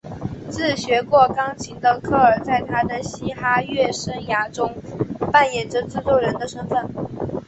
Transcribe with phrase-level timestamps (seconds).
[0.49, 4.75] 自学过钢琴的科尔在他的嘻哈乐生涯中
[5.31, 6.83] 扮演着制作人的身份。